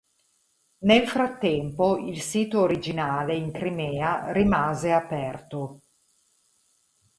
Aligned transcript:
Nel 0.79 1.07
frattempo, 1.07 1.99
il 1.99 2.23
sito 2.23 2.59
originale 2.61 3.35
in 3.35 3.51
Crimea 3.51 4.31
rimase 4.31 4.91
aperto. 4.91 5.81